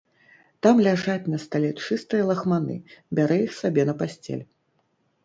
Там 0.65 0.75
ляжаць 0.85 1.29
на 1.33 1.39
стале 1.43 1.69
чыстыя 1.87 2.23
лахманы, 2.29 2.79
бяры 3.21 3.37
іх 3.45 3.53
сабе 3.61 3.87
на 3.91 3.95
пасцель. 4.01 4.41